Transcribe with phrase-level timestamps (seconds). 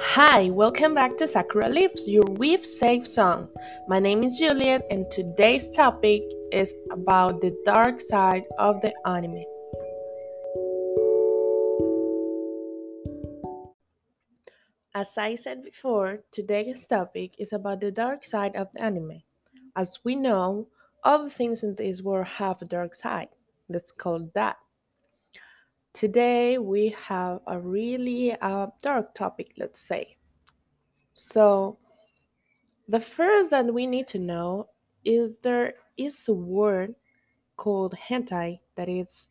[0.00, 3.48] Hi, welcome back to Sakura Leaves, your weave safe song.
[3.86, 9.44] My name is Juliet, and today's topic is about the dark side of the anime.
[14.94, 19.22] As I said before, today's topic is about the dark side of the anime.
[19.76, 20.68] As we know,
[21.04, 23.28] all the things in this world have a dark side.
[23.68, 24.56] Let's call that.
[25.94, 30.16] Today we have a really uh, dark topic, let's say.
[31.14, 31.78] So,
[32.88, 34.68] the first that we need to know
[35.04, 36.94] is there is a word
[37.56, 39.28] called hentai that is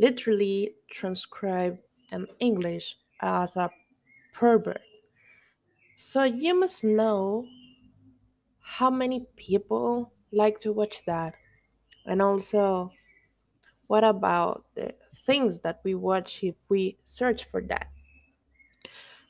[0.00, 1.78] literally transcribed
[2.10, 3.70] in English as a
[4.34, 4.80] pervert.
[5.96, 7.46] So you must know
[8.58, 11.36] how many people like to watch that.
[12.06, 12.90] And also,
[13.92, 14.94] what about the
[15.26, 17.88] things that we watch if we search for that?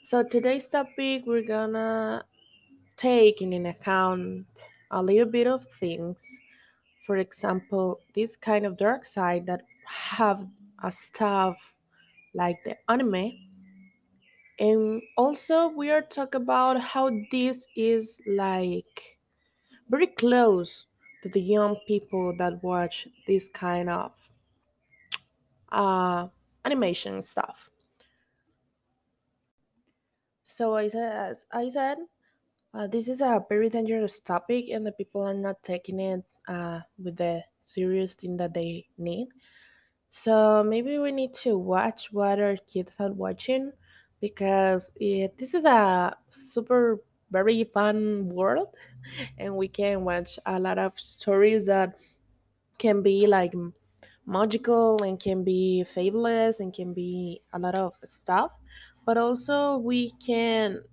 [0.02, 2.24] So today's topic, we're gonna
[2.96, 4.46] take in account
[4.92, 6.22] a little bit of things.
[7.04, 10.46] For example, this kind of dark side that have
[10.80, 11.56] a stuff
[12.32, 13.32] like the anime.
[14.60, 19.18] And also we are talk about how this is like
[19.90, 20.86] very close
[21.24, 24.12] to the young people that watch this kind of
[25.72, 26.28] uh,
[26.64, 27.70] animation stuff.
[30.44, 31.98] So I said, as I said,
[32.74, 36.80] uh, this is a very dangerous topic, and the people are not taking it uh,
[36.98, 39.28] with the serious thing that they need.
[40.10, 43.72] So maybe we need to watch what our kids are watching
[44.20, 48.76] because it, this is a super very fun world,
[49.38, 52.00] and we can watch a lot of stories that
[52.78, 53.54] can be like
[54.26, 58.58] magical and can be fabulous and can be a lot of stuff.
[59.04, 60.84] But also we can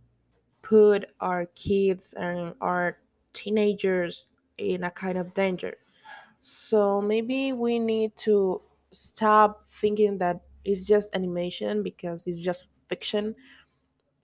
[0.61, 2.99] put our kids and our
[3.33, 4.27] teenagers
[4.57, 5.77] in a kind of danger.
[6.41, 8.61] So maybe we need to
[8.91, 13.35] stop thinking that it's just animation because it's just fiction.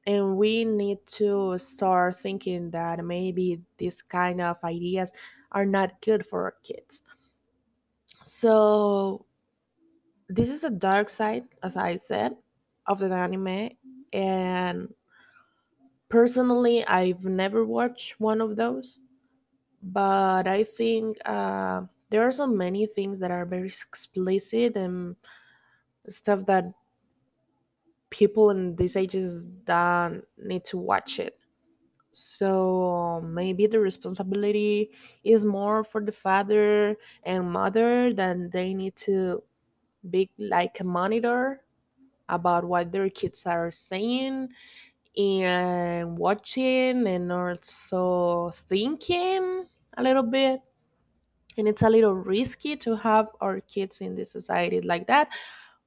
[0.07, 5.12] And we need to start thinking that maybe these kind of ideas
[5.51, 7.03] are not good for our kids.
[8.26, 9.26] So
[10.30, 12.36] this is a dark side, as I said,
[12.88, 13.70] of the anime.
[14.14, 14.94] And
[16.10, 19.00] personally, I've never watched one of those
[19.84, 25.16] but I think uh, there are so many things that are very explicit and
[26.10, 26.66] stuff that
[28.10, 31.38] people in these ages don't need to watch it.
[32.16, 34.92] So maybe the responsibility
[35.24, 39.44] is more for the father and mother than they need to
[40.09, 41.62] be like a monitor
[42.30, 44.50] about what their kids are saying
[45.18, 49.66] and watching and also thinking
[49.98, 50.62] a little bit.
[51.58, 55.30] And it's a little risky to have our kids in this society like that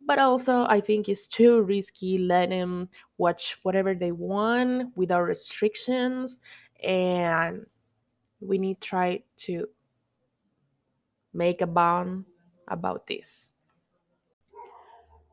[0.09, 2.89] but also i think it's too risky let them
[3.19, 6.41] watch whatever they want without restrictions
[6.83, 7.65] and
[8.41, 9.69] we need try to
[11.33, 12.25] make a bond
[12.69, 13.53] about this.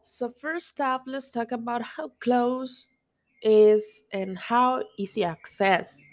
[0.02, 2.90] So first up let's talk about how close
[3.42, 6.08] is and how easy access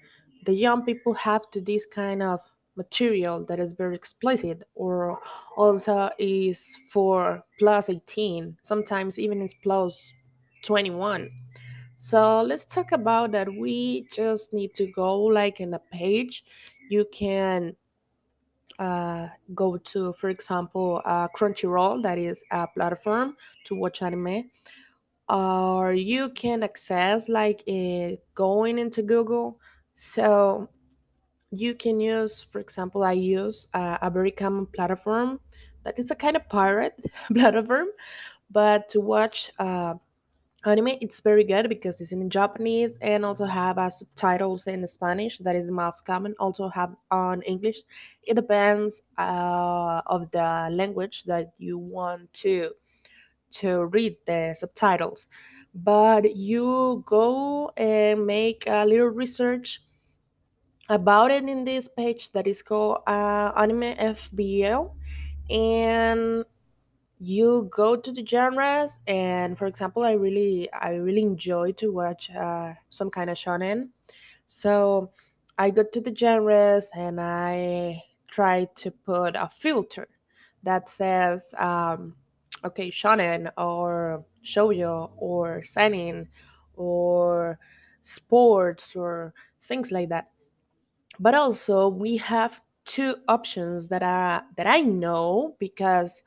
[0.44, 2.40] the young people have to this kind of
[2.76, 5.20] material that is very explicit or
[5.56, 10.12] also is for plus 18 sometimes even it's plus
[10.64, 11.30] 21
[11.96, 13.46] so let's talk about that.
[13.52, 16.44] We just need to go like in a page.
[16.90, 17.76] You can
[18.78, 24.50] uh, go to for example uh, crunchyroll that is a platform to watch anime
[25.28, 27.62] or you can access like
[28.34, 29.60] going into google.
[29.94, 30.68] So
[31.52, 35.38] you can use for example i use uh, a very common platform
[35.84, 36.94] that it's a kind of pirate
[37.34, 37.88] platform
[38.50, 39.94] but to watch uh,
[40.64, 45.38] anime it's very good because it's in japanese and also have uh, subtitles in spanish.
[45.38, 46.34] That is the most common.
[46.38, 47.82] Also have on english.
[48.22, 52.70] It depends uh, of the language that you want to
[53.52, 55.26] to read the subtitles.
[55.74, 59.82] But you go and make a little research
[60.92, 64.92] about it in this page that is called uh, anime fbl
[65.50, 66.44] and
[67.18, 72.30] you go to the genres and for example i really i really enjoy to watch
[72.30, 73.88] uh, some kind of shonen.
[74.46, 75.10] So
[75.56, 80.08] i go to the genres and i try to put a filter
[80.62, 82.16] that says um,
[82.64, 86.28] okay shonen or shoujo or seinen
[86.76, 87.58] or
[88.02, 90.28] sports or things like that
[91.22, 96.24] but also we have two options that are that i know because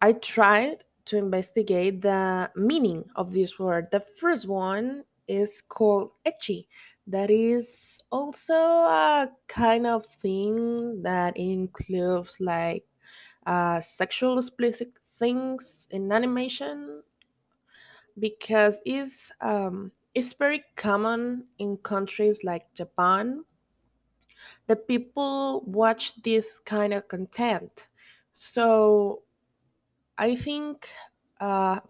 [0.00, 3.90] i tried to investigate the meaning of this word.
[3.90, 6.68] The first one is called ecchi.
[7.06, 12.86] That is also a kind of thing that includes like
[13.46, 17.02] uh, sexual explicit things in animation
[18.18, 23.44] because it's um, it's very common in countries like Japan
[24.66, 27.88] that people watch this kind of content.
[28.32, 29.22] So
[30.18, 30.88] I think
[31.40, 31.80] uh,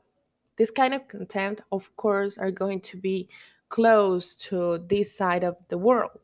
[0.56, 3.28] this kind of content, of course, are going to be
[3.68, 6.18] close to this side of the world,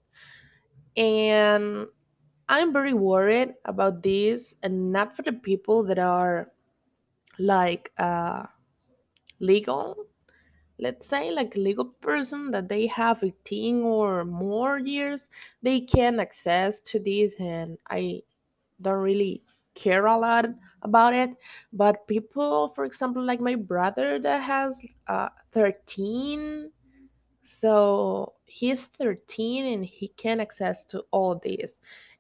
[0.97, 1.87] and
[2.49, 6.53] I'm very worried about this, and not for the people that are
[7.39, 8.47] like uh,
[9.41, 10.06] legal
[10.79, 15.31] let's say like a legal person that they have 18 or more years
[15.63, 18.21] they can access to this and i
[18.83, 19.43] don't really
[19.77, 20.47] care a lot
[20.83, 21.31] about it.
[21.73, 26.73] But people for example like my brother that has uh, 13
[27.43, 31.79] so he's 13 and he can access to all this.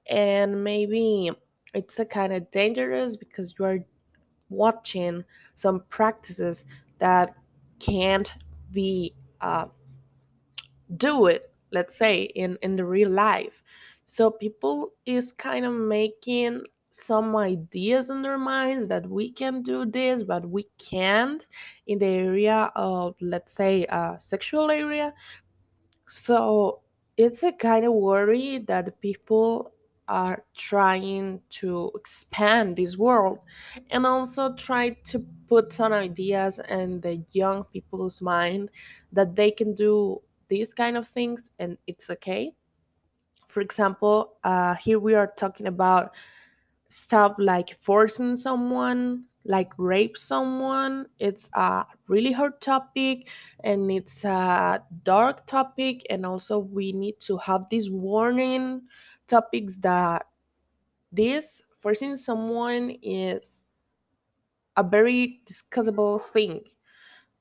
[0.08, 1.32] And maybe
[1.74, 3.78] it's a kind of dangerous because you are
[4.48, 5.24] watching
[5.56, 6.64] some practices
[7.00, 7.34] that
[7.80, 8.32] can't
[8.72, 9.66] be uh,
[10.96, 13.62] do it let's say in in the real life.
[14.06, 19.84] So people is kind of making some ideas in their minds that we can do
[19.84, 21.46] this but we can't
[21.86, 25.12] in the area of let's say uh, sexual area.
[26.08, 26.80] So
[27.16, 29.72] it's a kind of worry that people
[30.08, 33.38] are trying to expand this world.
[33.90, 38.70] And also try to put some ideas in the young people's mind
[39.12, 42.52] that they can do these kind of things and it's okay.
[43.48, 46.14] For example, uh, here we are talking about
[46.88, 51.06] stuff like forcing someone like rape someone.
[51.18, 53.28] It's a really hard topic
[53.64, 56.06] and it's a dark topic.
[56.10, 58.82] And also we need to have this warning
[59.28, 60.26] topics that
[61.12, 63.62] this forcing someone is
[64.76, 66.60] a very discussable thing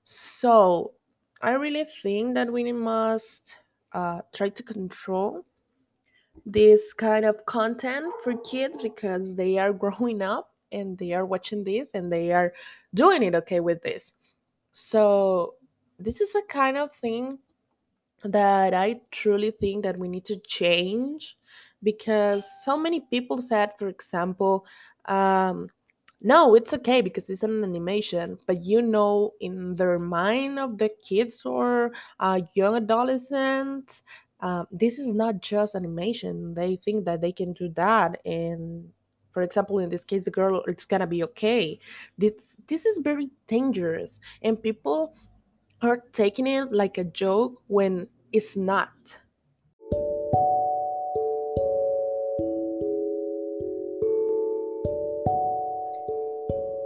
[0.04, 0.94] so
[1.42, 3.58] i really think that we must
[3.94, 5.46] uh, try to control
[6.46, 11.64] this kind of content for kids because they are growing up and they are watching
[11.64, 12.54] this and they are
[12.94, 14.14] doing it okay with this.
[14.72, 15.56] So
[16.00, 17.40] this is a kind of thing
[18.24, 21.38] that I truly think that we need to change
[21.86, 24.66] because so many people said, for example,
[25.06, 25.70] um,
[26.22, 30.90] no, it's okay because it's an animation, but you know, in their mind of the
[31.08, 34.02] kids or uh, young adolescents,
[34.42, 36.56] um, this is not just animation.
[36.56, 38.92] They think that they can do that, and
[39.32, 41.80] for example, in this case, the girl, it's gonna be okay.
[42.18, 45.16] This this is very dangerous, and people
[45.82, 49.20] are taking it like a joke when it's not.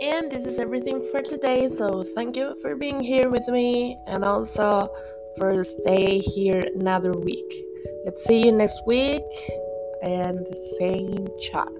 [0.02, 1.68] And this is everything for today.
[1.68, 4.90] So thank you for being here with me and also
[5.38, 7.64] for stay here another week.
[8.06, 9.24] Let's see you next week
[10.02, 11.79] and the same chat.